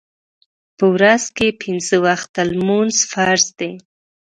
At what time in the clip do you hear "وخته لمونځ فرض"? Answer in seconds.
2.05-3.45